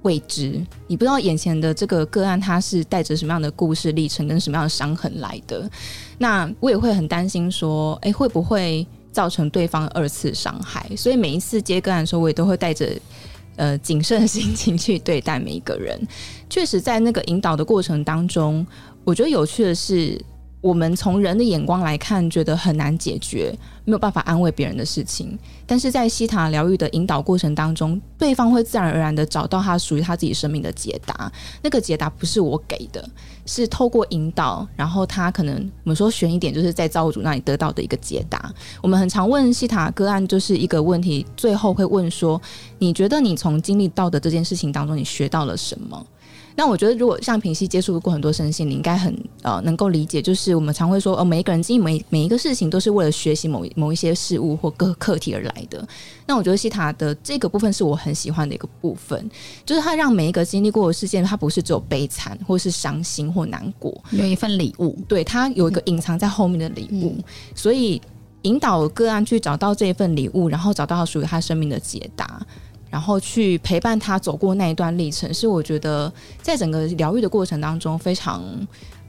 [0.00, 5.70] 未知，你不知道眼前的这个个案他是带着什么样的故事历程跟什么样的伤痕来的。
[6.16, 10.90] 那我也会很担心说，哎，会不会造成对方二次伤害？
[10.96, 12.98] 所以每一次接个案的时候，我也都会带着。
[13.60, 16.00] 呃，谨慎的心情去对待每一个人，
[16.48, 18.66] 确实在那个引导的过程当中，
[19.04, 20.18] 我觉得有趣的是。
[20.60, 23.50] 我们从人的眼光来看，觉得很难解决，
[23.86, 25.38] 没有办法安慰别人的事情。
[25.66, 31.32] 但是在西塔疗愈的引导过程当中，对方会自然而然的找到他属于他自己生命的解答。
[31.62, 33.08] 那个解答不是我给的，
[33.46, 38.52] 是透过引导，然后他可能我们说悬一点，就是在造物主那里得到的一个解答。
[38.82, 42.40] 我们很常问西塔个案，就是一个问题，最后会问说：
[42.78, 46.06] 你觉得你从经历到的这件事情当中，你学到了什么？
[46.56, 55.86] 那我觉得，如果像平西接触过很多身心，你应该很呃能够理解，就是我们常会说，呃，每一个人经历每每一个事情，都是为了学习某某一些事物或各课题而来的。
[56.26, 59.30] 那我觉得西塔的这个部分是我很喜欢的一个部分，
[59.64, 67.16] 就是它让每一个经历过的事件，它不是只有悲惨或是伤心或难过，有一份礼物，对，它有一个隐藏在后面的礼物，
[67.54, 68.00] 所以
[68.42, 72.40] 引导个案去找到这一份礼物，然后找到属于他生命的解答。
[72.90, 78.44] 然后去陪伴他走过那一段历程，是我觉得在整个疗愈的过程当中非常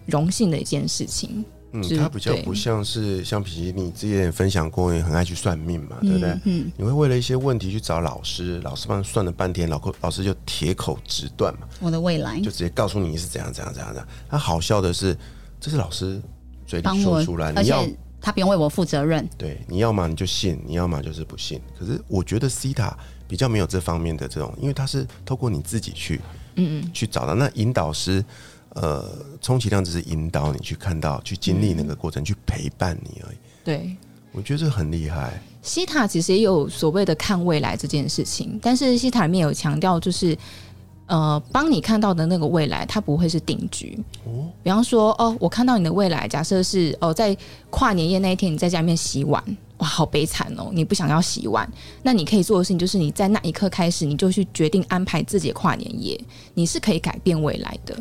[0.05, 1.43] 荣幸的一件事情。
[1.73, 6.37] 嗯，他比较不像是像皮奇，你之前也分享过，也很爱去算命嘛，对不对？
[6.43, 14.05] 嗯，你会为了一些问题去找老师，老师帮你算了半天，老口老师就铁口直断嘛，我的未来就直接告诉你是怎样怎样怎样的。
[14.29, 15.17] 他好笑的是，
[15.61, 16.21] 这是老师
[16.67, 19.25] 嘴里说出来，，而你要且他不用为我负责任。
[19.37, 21.61] 对，你要么你就信，你要么就是不信。
[21.79, 22.97] 可是我觉得西塔
[23.31, 26.19] 比较没有这方面的这种，因为它是透过你自己去，
[26.55, 27.33] 嗯嗯，去找到。
[27.33, 28.21] 那引导师，
[28.73, 33.37] 呃，充其量只是引导你去看到、去经历那个过程，去陪伴你而已。
[33.63, 33.95] 对。
[34.33, 35.41] 我觉得这很厉害。
[35.61, 40.37] 西塔其实也有所谓的看未来这件事情，但是西塔里面有强调，就是
[41.11, 43.99] 呃，帮你看到的那个未来，它不会是定局。
[44.63, 47.35] 比方说，哦，我看到你的未来，假设是哦，在
[47.69, 49.43] 跨年夜那一天，你在家里面洗碗，
[49.79, 51.69] 哇，好悲惨哦，你不想要洗碗，
[52.01, 56.17] 那你可以做的事情就是，你在那一刻开始，你就去决定安排自己的跨年夜，
[56.53, 57.93] 你是可以改变未来的。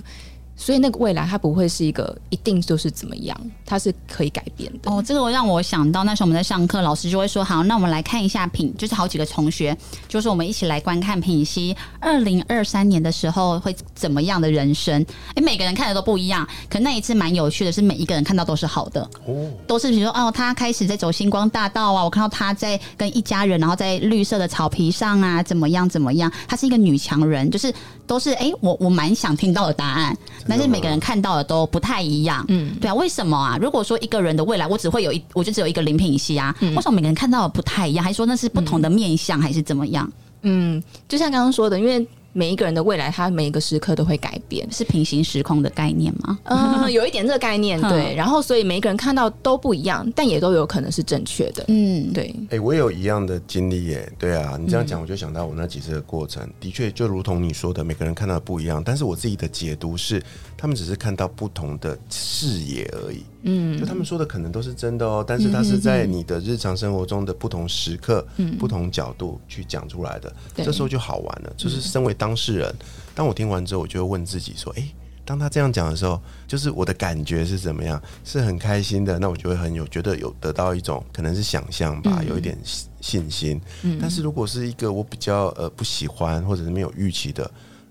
[0.60, 4.92] 所以那个未来它不会是一个一定就是怎么样，它是可以改变的。
[4.92, 9.74] 哦，这个让我想到那时候我们在上课，老师就会说：“好，那我们来看一下品，就是好几个同学，
[10.06, 15.02] 就是我们一起来观看品析二零二三年的时候会怎么样的人生。
[15.34, 27.72] 诶，每个人看的都不一样，可那一次蛮有趣的是，每一个人看到都是好的，哦，都是比如说哦，他开始在走星光大道啊，我看到他在跟一家人，然后在绿色的草皮上啊，怎么样怎么样，她是一个女强人，就是
[28.10, 30.18] 都是哎、我我蛮想听到的答案，
[30.48, 32.44] 但是每个人看到的都不太一样。
[32.48, 33.56] 嗯，对啊，为什么啊？
[33.62, 38.04] 如果说一个人的未来，我只会有一，我就只有一个林品熙啊，为什么每个人看到的不太一样？
[38.04, 40.10] 还说那是不同的面相，还是怎么样？
[40.42, 44.66] 嗯，就像刚刚说的，因为每一个人的未来，他每一个时刻都会改变。
[44.70, 46.38] 是平行时空的概念吗？
[46.44, 48.14] 嗯，有一点这个概念， 对。
[48.14, 51.64] 嗯然后，所以每一个人看到都不一样，但也都有可能是正确的。
[51.68, 54.12] 嗯，对，哎、我也有一样的经历耶。
[54.18, 58.82] 对啊，你这样讲，我就想到我那几次的过程，的确就如同你说的，每个人看到的不一样。
[58.84, 60.22] 但是我自己的解读是，
[60.60, 63.24] 他们只是看到不同的视野而已。
[63.44, 68.26] 嗯，就他们说的可能都是真的哦，但是他是在你的日常生活中的不同时刻、
[68.58, 70.30] 不同角度去讲出来的。
[70.54, 71.50] 对这时候就好玩了。
[71.56, 72.74] 就是身为当事人，
[73.14, 74.86] 当我听完之后，我就会问自己说：，哎、
[75.24, 77.98] 当他这样讲的时候，就是我的感觉是怎么样？
[78.22, 83.58] 是很开心的，那我就会很有觉得有得到一种可能是想象吧，有一点信信心。
[83.98, 87.50] 但是如果是一个我比较呃不喜欢或者是没有预期的，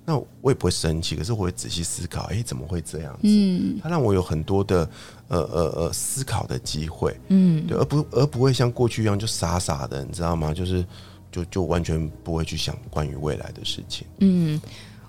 [0.10, 3.19] 那我也不会生气，可是我会仔细思考，哎、怎么会这样子？
[3.26, 4.89] 嗯，它让我有很多的
[5.28, 10.52] 呃呃呃思考的机会，嗯，对，而不而不会像过去一样就傻傻的，你知道吗？
[10.52, 10.84] 就是
[11.32, 14.08] 就就完全不会去想关于未来的事情。
[14.17, 14.60] 嗯，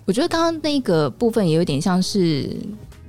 [0.05, 2.55] 我觉得刚刚那个部分也有点像是，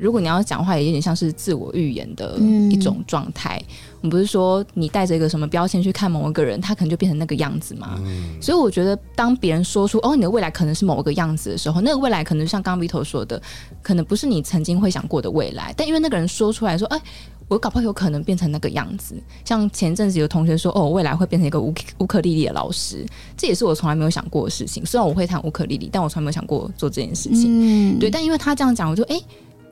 [0.01, 2.35] 如果你要讲话，也有点像是自我预言的
[2.71, 3.61] 一种状态。
[4.01, 8.01] 我们不是说你带着一个什么标签去看某一个人，他可能就变成那个样子嘛？
[8.41, 13.39] 所以我觉得，当别人说出“哦，你的未来可能是某个样子”的时候，那个未来可能像刚刚 Vito 说的，
[13.83, 15.71] 可能不是你曾经会想过的未来。
[15.77, 16.99] 但因为那个人说出来说：“哎。”
[17.47, 24.85] 我搞不好有可能变成那个样子，像前阵子有同学说，哦，我未来会变成一个乌乌克丽丽的老师，这也是我从来没有想过的事情。
[24.85, 27.49] 虽然我会弹乌克丽丽，但我从来没有想过做这件事情。
[27.49, 29.25] 嗯，对，但因为他这样讲，我就哎、诶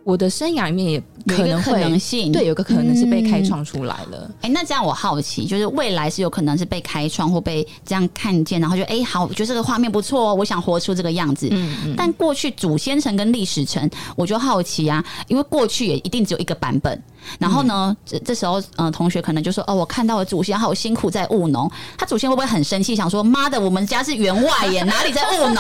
[0.03, 4.31] 我的生涯里面也可能可能性，对，有个可能是被开创出来了。
[4.41, 11.47] 哎、那这样我好奇，就是未来是有可能是被开创或被这样看见，然后就哎、好，我觉得这个画面不错哦，我想活出这个样子。
[11.51, 16.99] 嗯嗯，但过去祖先城跟历史城，我就好奇啊，因为过去也一定只有一个版本。
[17.37, 25.55] 然后呢，这这时候，嗯、同学可能就说：“哦，我看到了祖先好辛苦在务农。”他祖先会不会很生气，想说：“妈的，我们家是员外耶，哪里在务农？”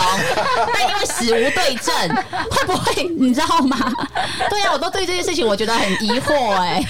[0.73, 1.93] 但因为死无对证，
[2.49, 3.77] 会不会你知道吗？
[4.79, 6.83] 都对这件事情我觉得很疑惑哎。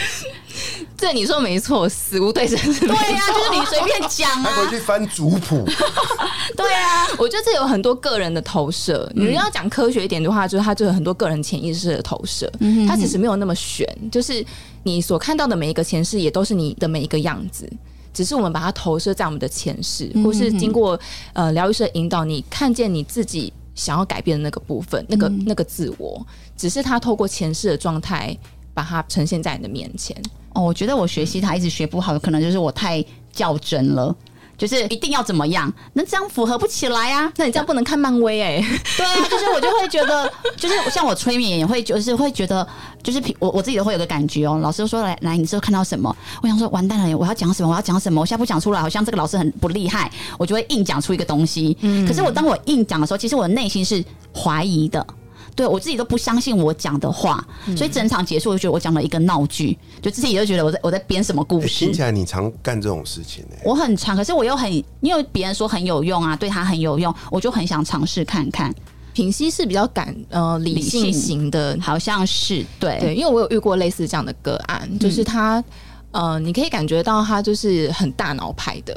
[0.98, 5.66] 这你说没错，死无对证是对呀、 就是你随便讲他回啊，去翻族谱，
[6.58, 9.10] 对啊，我觉得这有很多个人的投射。
[9.16, 12.52] 你要讲科学一点的话，就是它就有很多个人潜意识的投射。
[12.86, 14.46] 它其实没有那么玄，就是
[14.84, 17.72] 你所看到的每一个前世，也都是你的每一个样子。
[18.14, 21.00] 只是我们把它投射在我们的前世，或是经过
[21.32, 26.26] 呃疗愈师的引导，你看见你自己想要改变的那个部分，那个、那个自我，
[26.60, 28.38] 只是他透过前世的状态
[28.74, 30.14] 把它呈现在你的面前。
[30.54, 34.14] 哦，我觉得我学习他一直学不好，有可能就是我太较真了。
[34.58, 35.72] 就是一定要怎么样？
[35.94, 37.32] 那这样符合不起来啊！
[37.38, 38.62] 那你这样不能看漫威哎、
[38.98, 42.68] 对啊，就是我就会觉得， 就是像我催眠也会，就是会觉得，
[43.02, 44.60] 就是我我自己都会有个感觉哦。
[44.62, 46.14] 老师说来来，你之后看到什么？
[46.44, 47.70] 我想说完蛋了，我要讲什么？
[47.70, 48.20] 我要讲什么？
[48.20, 51.78] 我现在不讲出来，好像这个老师很不厉害，我就会硬讲出一个东西。
[51.80, 54.04] 嗯可是我当我硬讲的时候，其实我的内心是
[54.36, 55.08] 怀疑的。
[55.56, 61.68] 对我自己都不相信我讲的话，所以整场结束，我就觉得我讲了一个闹剧，就自己就觉得我在我在编什么故事。
[61.68, 68.74] 欸听起来你常干这种事情呢、我很常，可是我又很，因为别人说很有用啊，对他很有用，我就很想尝试看看。
[69.14, 72.98] 品析是比较感呃理性型的，好像是对。
[73.00, 75.64] 对，因为我有遇过类似这样的个案，就是他。
[76.12, 78.94] 呃，你可以感觉到他就是很大脑派的，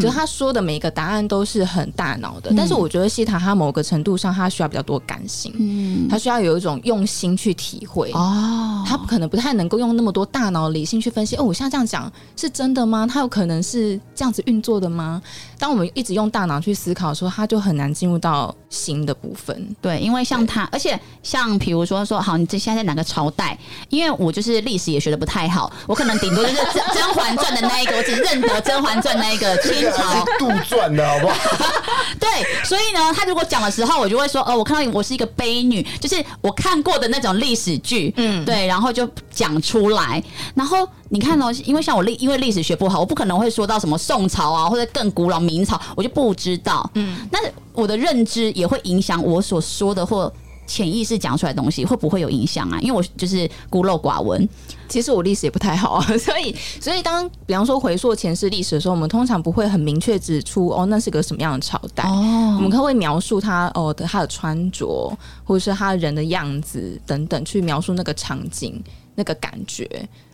[0.00, 2.52] 就是他说的每一个答案都是很大脑的。
[2.56, 8.10] 但是我觉得西塔他某个程度上，他需要比较多感性，嗯他需要有一种用心去体会。
[8.12, 11.36] 哦，他可能不太能够用那么多大脑理性去分析。
[11.36, 13.06] 哦，我现在这样讲是真的吗？
[13.06, 15.20] 他有可能是这样子运作的吗？
[15.58, 19.76] 当我们一直用大脑去思考的时候，他就很难进入到心的部分。
[19.80, 23.56] 对，因为像他，而且像比如说说，好，你这现在在哪个朝代？
[23.88, 31.34] 因为我就是历史也学的不太好，我可能顶多就是 甄《甄嬛传》的那一个，我只认得《甄嬛传》那一个清朝 杜撰的好不好？
[32.18, 32.28] 对，
[32.64, 40.22] 所以呢，他如果讲的时候，我就会说，哦，我看到我是一个悲女，就是我看过的那种历史剧，嗯，对，然后就讲出来。
[40.54, 46.88] 然后你看哦，因为像我历，因为历史学不好，我不可能会说到什么宋朝啊，或者更古老明朝，我就不知道。
[46.94, 47.38] 嗯，那
[47.72, 50.32] 我的认知也会影响我所说的或。
[50.66, 52.78] 潜意识讲出来的东西会不会有影响啊？
[52.80, 54.48] 因为我就是孤陋寡闻，
[54.88, 62.04] 其实我历史也不太好， 所以所以当比方说回溯前世历史的时候，我们通常不会很明确指出哦，那是个什么样的朝代。
[62.04, 68.82] 哦我们可能会描述他哦的他的穿着，或者是他人的样子等等，去描述那个场景、
[69.16, 69.86] 那个感觉，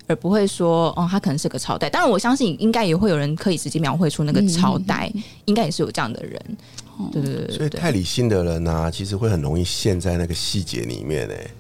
[0.07, 1.91] 而不会说哦，他可能是个朝代。
[1.91, 5.13] 当然，我相信应该也会有人可以直接描绘出那个朝代，
[5.47, 6.41] 应该也是有这样的人。
[7.13, 11.51] 对对对所以太理性的人呢、其实会很容易陷在那个细节里面诶、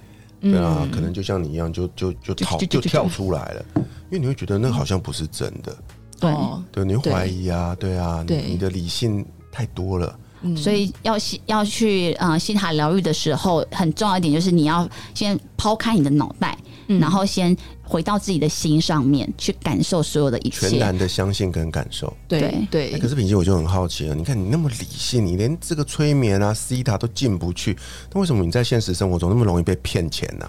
[0.40, 5.76] 对啊，可能就像你一样，就就就逃就就就就跳出来了，因为你会觉得那个好像不是真的，
[6.18, 7.96] 对，哦对，你会怀疑啊，对。
[7.96, 8.42] 啊，你对。
[8.48, 10.18] 你的理性太多了，
[10.56, 16.56] 所以要西要去呃西塔疗愈的时候，很重要一点就是你要先抛开你的脑袋，
[16.98, 20.70] 然后先回到自己的心上面去感受所有的一切。
[20.70, 22.12] 全然的相信跟感受。
[22.26, 27.76] 对对可是品熙，我就很好奇了，你看你那么理性，你连这个催眠啊、西塔都进不去，
[28.12, 30.48] 那为什么你在现实生活中那么容易被骗钱呢、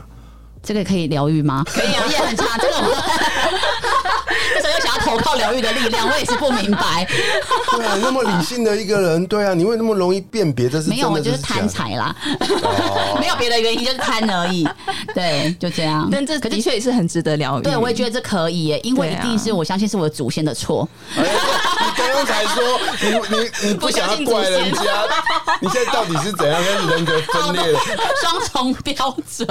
[0.63, 1.63] 这个可以疗愈吗？
[1.65, 2.57] 可以，我也很差。
[2.57, 3.40] 这个我这时候又想要
[5.01, 7.07] 投靠疗愈的力量，我也是不明白。
[7.75, 12.15] 对啊，那么理性的一个人，对啊，你会那么容易辨别这是没有，我就是贪财啦，
[12.63, 14.67] 哦 没有别的原因，就是贪而已。
[15.15, 16.07] 对，就这样。
[16.11, 16.51] 但这可。
[16.51, 17.63] 的确也是很值得疗愈。
[17.63, 20.85] 对，我也觉得这可以耶，因为一定是我相信是我的祖先的错。
[21.15, 24.81] 哎你刚刚才说你你你不想要怪人家，
[25.61, 27.79] 你现在到底是怎样跟人格分裂了？
[28.21, 28.93] 双重标
[29.37, 29.47] 准。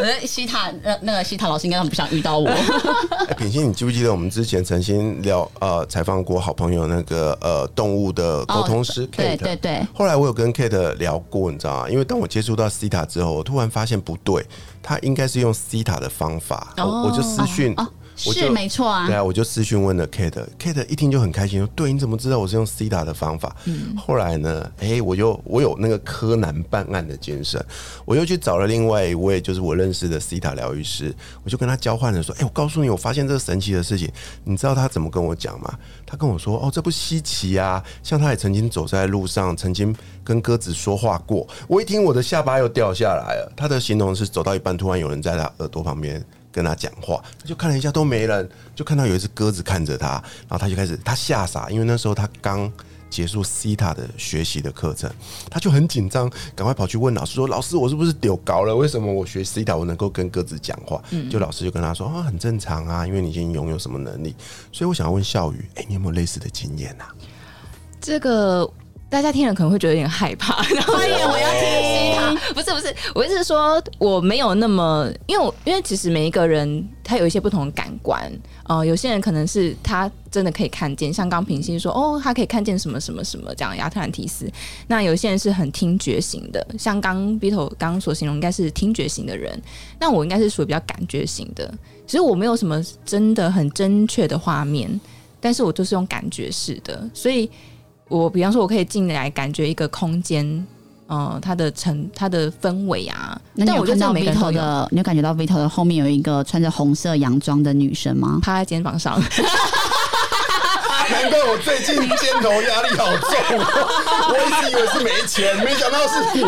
[0.00, 2.50] 我觉得西塔那那个西塔老师应该很不想遇到我。
[3.56, 11.88] 心，你记不记得我们之前曾经聊呃采访过好朋友那个呃动物的沟通师哦对 Kate？、对对，后来我有跟 Kate 聊过，你知道吗？
[11.88, 14.44] 因为当我接触到 C 塔之后，我突然发现不对，
[14.82, 17.72] 他应该是用 C 塔的方法，我我就私讯。
[17.78, 17.88] 哦，
[18.24, 19.14] 我就是没错啊对。
[19.14, 23.54] 啊，我就私讯问了 Kate，Kate 一听就很开心，说：“对，你怎么知道我是用 C 塔的方法？”
[23.98, 27.62] 后来呢，哎、我就我有那个柯南办案的精神，
[28.04, 34.10] 我又去找了另外一位就是我认识的 C 塔疗愈师，我就跟他交换了说：“哎、我告诉你，我发现这个神奇的事情，
[34.44, 35.78] 你知道他怎么跟我讲吗？
[36.06, 41.46] 他跟我说：哦，这不稀奇啊，像他也曾经走在路上，曾经跟鸽子说话过。
[41.68, 43.52] 我一听，我的下巴又掉下来了。
[43.56, 46.24] 他的形容是走到一半，突然有人在他耳朵旁边。”
[46.56, 50.12] 跟他讲话，他就看了一下都没人，就看到有一只鸽子看着他，
[50.48, 52.72] 然后他就开始他吓傻，因为那时候他刚
[53.10, 55.10] 结束西塔的学习的课程，
[55.50, 58.74] 他就很紧张，赶快跑去问老师说：“老师，我是不是丢高了？
[58.74, 64.34] 为什么我学西塔我能够跟鸽子讲话？”就老师就跟他说：“啊，很正常啊，因为你已经拥有什么能力。”
[64.72, 67.14] 所以我想要问笑宇，哎、你有没有类似的经验啊？
[68.00, 68.68] 这个
[69.08, 70.66] 大家听了可能会觉得有点害怕。
[70.68, 71.95] 然后我要听
[72.54, 78.30] 不 是不是，我意思是说我没有那么，因为因为其实每一个人他有一些不同的感官，
[78.64, 84.50] 呃，有些人可能是他真的可以看见，像刚平心说哦，他可以看见什么什么什么这样亚特兰提斯。
[84.86, 89.60] 那有些人是很听觉型的，像刚 Beetle 刚刚所形容应该是听觉型的人，
[89.98, 91.72] 那我应该是属于比较感觉型的。
[92.06, 95.00] 其实我没有什么真的很真确的画面，
[95.40, 97.50] 但是我就是用感觉式的，所以
[98.08, 100.64] 我比方说，我可以进来感觉一个空间，
[101.06, 103.40] 呃，它的成它的氛围啊。
[103.54, 108.40] 那你有看到 Vito 的，你有感觉到 Vito 的后面有一个穿着红色洋装的女生吗？
[108.42, 109.20] 趴在肩膀上，
[111.10, 113.30] 难怪我最近肩头压力好重，
[114.28, 116.44] 我一直以为是没钱，没想到是你，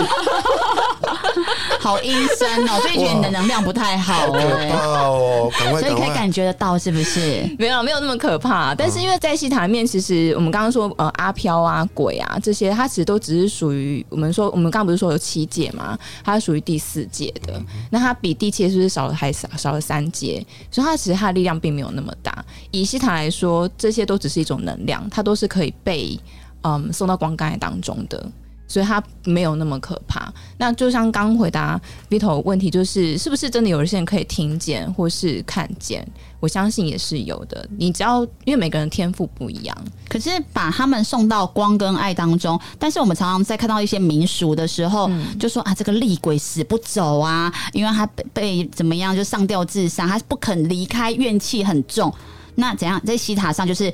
[1.81, 5.51] 好阴森哦，所以觉得你的能量不太好哦！
[5.59, 6.15] 赶快所以可以快！
[6.15, 7.49] 感觉得到是不是？
[7.59, 8.75] 没有没有那么可怕。
[8.75, 17.61] 但是因为在戏塔面，其实我们刚刚说呃阿飘啊鬼啊这些，它其实都只是属于我们说我们刚刚不是说有七界嘛，它是属于第四界的。
[17.91, 20.45] 那它比第七界是不是少了还少少了三阶？
[20.71, 22.45] 所以它其实它的力量并没有那么大。
[22.71, 26.19] 以西塔来说，这些都只是一种能量，它都是可以被
[26.63, 28.27] 嗯送到光盖当中的。
[28.69, 30.33] 所以它没有那么可怕。
[30.59, 36.07] 那就像刚回答 Vito 问题，就是是不是真的有一些人可以听见或是看见？
[36.41, 37.69] 我相信也是有的。
[37.77, 39.77] 你只要因为每个人天赋不一样，
[40.09, 45.11] 可是把他们送到光跟爱当中，但是我们常常在看到一些民俗的时候，
[45.41, 52.15] 就说啊，这个厉鬼死不走啊，因为他被被怎么样就上吊自杀，他不肯离开，怨气很重。
[52.55, 53.93] 那怎样在西塔上就是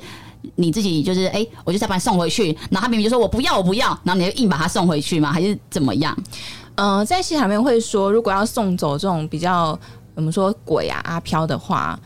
[0.55, 5.31] 你自己就是哎、我就再把你送回去，然后他明明就说我不要我不要，然后你就硬把他送回去吗？
[5.31, 6.15] 还是怎么样？
[6.75, 9.77] 呃，在戏塔里面会说，如果要送走这种比较
[10.13, 11.99] 我们说鬼啊阿飘的话，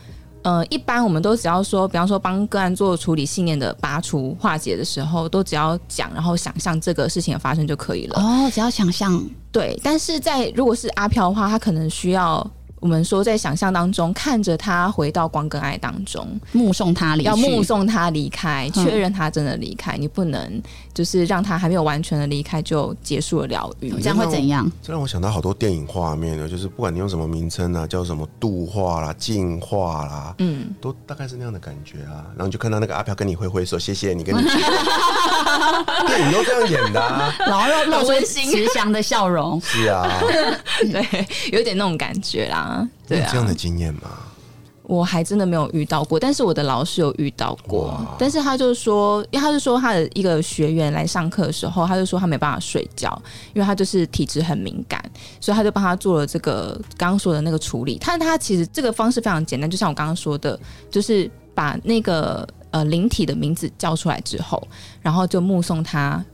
[0.43, 8.19] 呃，一般我们都只要说，比方说帮个案做处理信念的拔除化解的时候，都只要讲，然后想象这个事情的发生就可以了。
[8.19, 9.21] 哦，只要想象
[9.51, 18.85] 对，但是在如果是阿飘的话，他可能需要我们说在想象当中看着他回到光跟爱当中，目送他离去，要目送他离开，嗯。
[18.85, 20.61] 确认他真的离开，你不能
[20.99, 23.89] 就是让他还没有完全的离开就结束了疗愈。
[24.01, 24.69] 这样会怎样？
[24.83, 32.27] 这让我想到好多电影画面呢，就是不管你用什么名称啊，叫什么度化啦、净化啦，嗯，都大概是那样的感觉啊。
[32.35, 34.57] 然后你就看到那个阿飘跟你挥挥手，谢谢你跟你去，
[36.05, 37.33] 电影都这样演的、啊。
[37.39, 39.57] 然后露露温馨慈祥的笑容。
[39.61, 40.19] 是啊，
[40.91, 42.85] 对，有点那种感觉啦。
[43.07, 44.01] 对啊，有这样的经验吗？
[44.89, 47.95] 我还真的没有遇到过，但是我的老师有遇到过。
[48.17, 53.21] 但是他就说，因为他是说他的一个学员来上课的时候，他就说他没办法睡觉，
[53.53, 54.99] 因为他就是体质很敏感，
[55.39, 57.99] 所以他就帮他做了这个刚刚说的那个处理。
[57.99, 60.59] 他他其实这个方式非常简单，就像我刚刚说的，
[60.89, 64.67] 就是把那个呃灵体的名字叫出来之后，
[65.03, 66.25] 然后就目送他。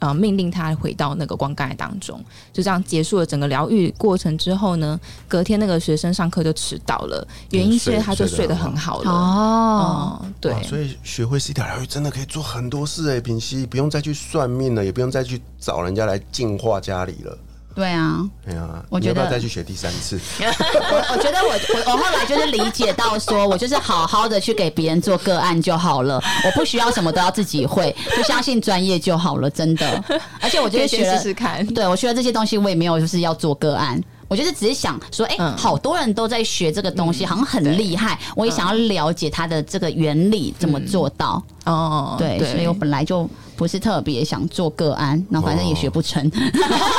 [0.00, 2.22] 呃，命令他回到那个光盖当中，
[2.52, 9.10] 就这样结束了整个疗愈过程之后呢，隔天那个学生上课就迟到了，原因是因为他就睡得很好了。
[9.10, 17.38] 哦，哦，对，所以学会 C 塔疗愈真的可以做很多事哎、品析不用再去算命了，也不用再去找人家来净化家里了。
[17.78, 20.18] 对啊，哎呀，我觉得再去学第三次？
[20.40, 30.04] 我 我觉得我我我后来就是理解到说，我就是好好的去给别人做个案就好了，我不需要什么都要自己会，就相信专业就好了，真的。
[30.42, 31.64] 而且我就可以先是学了试试看。
[31.68, 34.02] 对我学了这些东西，我也没有就是要做个案。
[34.26, 41.42] 我就是只是想说，哎、嗯好多人都在学这个东西，好像很厉害，我也想要了解它的这个原理怎么做到。
[41.64, 46.30] 哦，对，所以我本来就不是特别想做个案，那反正也学不成。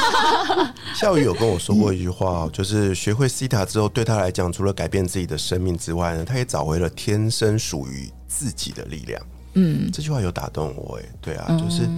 [0.93, 9.21] 夏雨有跟我说过一句话哦，就是学会西塔之后，对他来讲，除了改变自己的生命之外呢，他也找回了天生属于自己的力量。
[9.53, 11.89] 嗯，这句话有打动我，哎，对啊，就是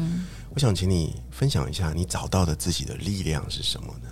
[0.54, 4.10] 我想请你分享一下，你找到的自己的力量是什么呢？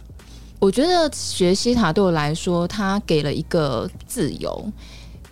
[0.58, 4.74] 我觉得学西塔对我来说，它给了一个自由。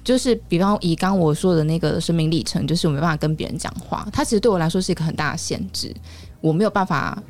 [0.07, 5.93] 就是比方以刚我说的那个生命历程，就是我没办法跟别人讲话，它其实对我来说是一个很大的限制，
[6.39, 7.21] 我没有办法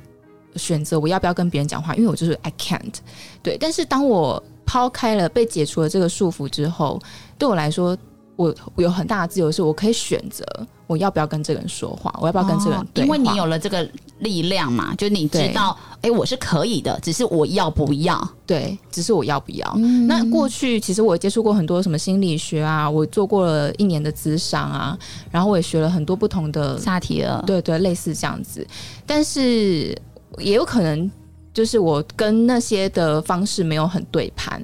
[0.55, 2.93] 选择我要不要跟别人讲话，因为我就是 I can't。
[3.41, 7.01] 对，但是当我抛开了被解除了这个束缚之后，
[7.39, 7.97] 对我来说，
[8.38, 10.46] 我我有很大的自由，是我可以选择
[10.86, 13.86] 我要不要跟这个人说话，我要不要跟这个人哦对话、因为你有了这个
[14.20, 18.30] 力量嘛，就你知道，哎、我是可以的，只是我要不要。
[18.46, 19.76] 对，只是我要不要。
[20.08, 24.98] 那过去其实我接触过很多什么心理学啊，我做过了一年的咨商啊，
[25.30, 28.66] 然后我也学了很多不同的，萨提尔，对对，类似这样子。
[29.06, 29.94] 但是
[30.38, 31.12] 也有可能
[31.54, 34.64] 就是我跟那些的方式没有很对盘，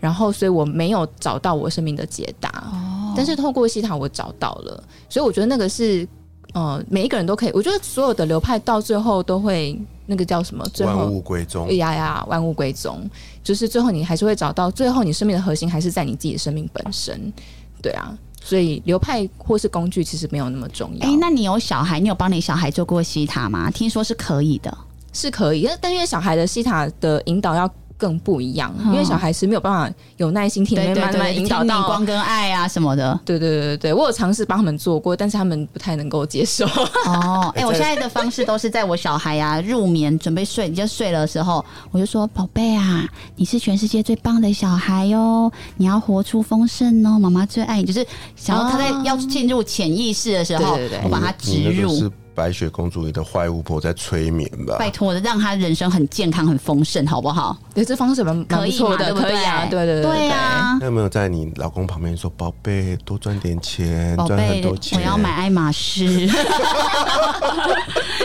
[0.00, 2.72] 然后所以我没有找到我生命的解答。
[3.16, 6.06] 但是透过西塔我找到了，所以我觉得那个是。
[6.54, 10.62] 呃，每一个人都可以，我觉得所有的流派到最后都会那个叫什么？
[10.74, 11.72] 最后万物归宗哎。
[11.76, 13.08] 呀呀，万物归宗，
[13.42, 17.32] 就是最后你还是会找到，最后你生命的核心还是在你自己的生命本身，
[17.80, 23.70] 对啊，所以流派或是工具其实没有那么重要，哎、那你有小孩，你有帮你小孩做过西塔吗？
[23.70, 24.76] 听说是可以的。
[25.14, 27.70] 是可以，但但因为小孩的西塔的引导要
[28.02, 32.04] 更不一样，因为小孩是没有办法有耐心听，对对慢慢，引导到光。
[32.04, 33.16] 跟爱啊什么的。
[33.24, 36.66] 对对对对对，我有尝试帮他们做过，但是他们不太能够接受。
[37.06, 52.10] 哦， 哎、我现在的方式都是在我小孩啊入眠准备睡你就睡了的时候，我就说：“宝贝啊，你是全世界最棒的小孩哦，你要活出丰盛哦，妈妈最爱你。”就是想要他在哦要进入潜意识的时候，我把他植入。
[52.34, 54.76] 白雪公主里的坏巫婆在催眠吧？
[54.78, 57.56] 拜托的，让她人生很健康、很丰盛，好不好？
[57.74, 66.04] 对，这方式蛮蛮可错的，对不可以啊，对对对对啊，那有没有在你老公旁边说：“宝贝，多赚点钱，宝赚很贝，多钱。”我要买爱马仕，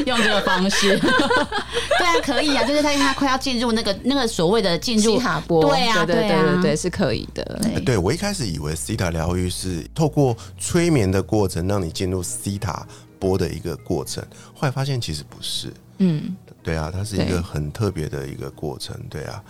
[0.05, 0.97] 用这个方式。
[0.99, 7.59] 对啊，可以啊，就是他他快要进入那个那个所谓的进入西塔波，对啊对对对啊对对对，是可以的。
[7.61, 12.85] 对对我一开始以为西塔疗愈是透过催眠的过程让你进入西塔
[13.19, 15.73] 波的一个过程，后来发现其实不是。
[15.99, 19.43] 嗯，对啊，它是一个很特别的一个过程，对啊。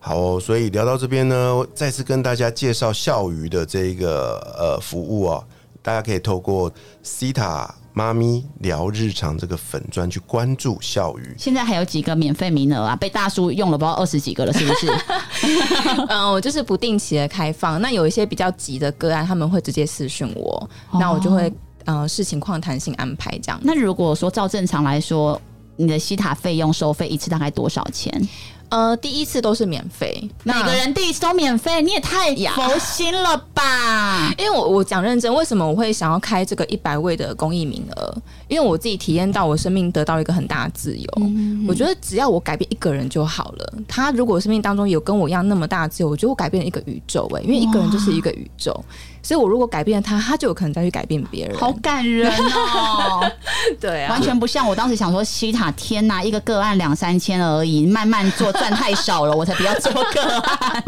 [0.00, 5.44] 好哦、所以聊到这边呢，再次跟大家介绍笑鱼的这个呃服务哦，
[5.82, 6.72] 大家可以透过
[7.04, 11.34] Cita 妈咪聊日常这个粉砖去关注笑鱼。
[11.36, 12.94] 现在还有几个免费名额啊？
[12.94, 14.86] 被大叔用了不知道二十几个了，是不是？
[16.08, 17.80] 嗯，我就是不定期的开放。
[17.82, 21.52] 那有一些比较急的个案，他们会直接私讯我，那我就会
[21.88, 23.58] 呃视情况弹性安排这样。
[23.64, 25.40] 那如果说照正常来说，
[25.76, 28.12] 你的西塔费用收费一次大概多少钱？
[28.70, 34.32] 呃，第一次都是免费，每个人第一次都免费，你也太佛心了吧？
[34.38, 38.14] 因为我我讲认真，为什么我会想要开这个一百位的公益名额？
[38.46, 41.08] 因为我自己体验到我生命得到一个很大的自由。
[41.66, 43.74] 我觉得只要我改变一个人就好了。
[43.86, 48.72] 他如果生命当中有跟我一样那么大的自由，我觉得我改变了一个宇宙哎、因为一个人就是一个宇宙，
[49.22, 51.56] 所以我如果改变了他，他就有可能再去改变别人。
[51.58, 53.30] 好感人哦！
[53.78, 60.84] 对啊完，全不像我当时想说西塔，天哪，一个个案两三千而已，慢慢做 赚太少了，我才不要做个案。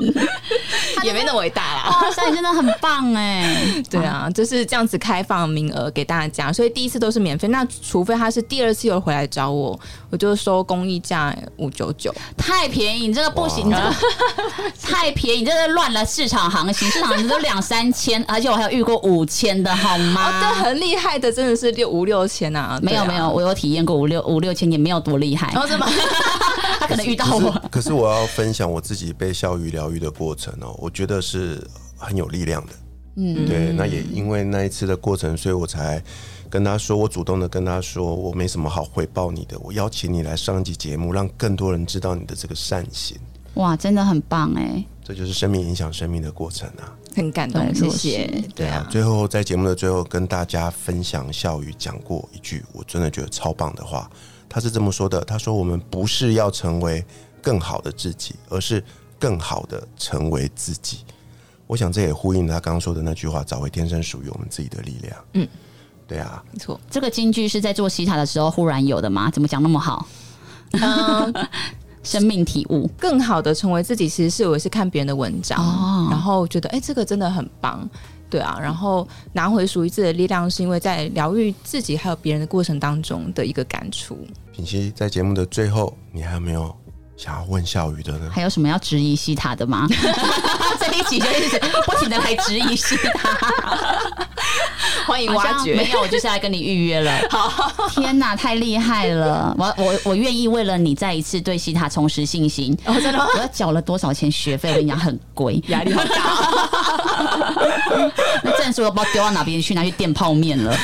[1.02, 1.88] 也没那么伟大啦。
[2.02, 3.82] 哇塞，你真的很棒哎！
[3.88, 7.48] 对啊，就是这样子开放名额给大家，所以第一次都是免费。
[7.48, 9.78] 那除非他是第二次又回来找我，
[10.10, 12.14] 我就收公益价五九九。
[12.36, 13.94] 太便宜，你这个不行，你这个
[14.82, 20.28] 太便宜，你这个乱了市场行情，市场行情都两三千， 而且我还有遇过五千的好吗？
[20.28, 22.78] 哦，对，很厉害的，真的是六五六千啊！
[22.82, 25.62] 对啊没有没有，，我有体验过五六五六千，也没有多厉害然。
[25.62, 25.86] 后怎么？
[26.80, 31.62] 他可能遇到我，可是我要分享我自己被笑鱼疗愈的过程哦，我觉得是
[31.96, 32.72] 很有力量的。
[33.16, 36.02] 嗯，对，那也因为那一次的过程，所以我才
[36.50, 43.16] 跟他说，我主动的跟他说，我没什么好回报你的，我邀请你来上一集节目，让更多人知道你的这个善行，
[43.54, 44.84] 哇，真的很棒哎！
[45.04, 46.92] 这就是生命影响生命的过程啊。
[47.14, 48.44] 很感动，谢谢。
[48.54, 54.10] 对啊，最后在节目的最后跟大家分享笑语讲过一句我真的觉得超棒的话，
[54.48, 57.04] 他是这么说的：他说我们不是要成为
[57.42, 58.82] 更好的自己，而是
[59.18, 60.98] 更好的成为自己。
[61.66, 65.24] 我想这也呼应他刚刚说的那句话：找回天生属于我们自己的力量。
[65.34, 65.48] 嗯，
[66.10, 66.78] 对啊，没错。
[66.90, 69.30] 这个金句是在做西塔的时候忽然有的吗？
[69.30, 70.04] 怎么讲那么好？
[70.72, 71.32] 嗯，
[72.02, 77.88] 生命体悟，更好的成为自己，其实是我是看别人的文章，哦然后觉得哎、这个真的很棒。
[78.28, 84.18] 对啊，然后拿回属于自己的力量，是因为在疗愈自己还有别人的过程当中的一个感触。
[84.52, 86.72] 品熙在节目的最后，你还有没有
[87.16, 88.30] 想要问笑语的呢？
[88.32, 89.86] 还有什么要质疑西塔的吗？
[90.78, 94.28] 这一集就一直不停的来质疑西塔，
[95.06, 97.12] 欢迎挖掘，没有，我就是来跟你预约了。
[97.30, 99.54] 好，天哪，太厉害了！
[99.58, 102.76] 我我我愿意为了你再一次对西塔重拾信心。
[102.84, 103.26] 哦，真的吗？
[103.34, 104.70] 我要缴了多少钱学费？
[104.70, 106.12] 我跟你讲，很贵，压力好大、
[108.42, 110.76] 那证书都不知道丢到哪边去，拿去垫泡面了。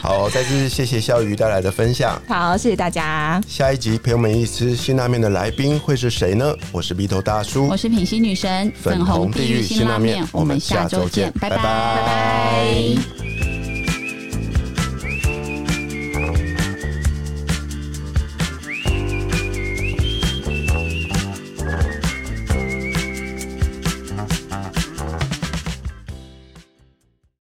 [0.00, 2.20] 好，再次谢谢肖鱼带来的分享。
[2.28, 3.40] 好，谢谢大家。
[3.48, 6.54] 下一集陪我们一起吃辛拉面的来宾会是谁呢？
[6.72, 11.62] 我是鼻头大叔我，是品心女神，粉红地狱辛拉面我们下周见拜拜拜
[12.26, 13.55] 拜.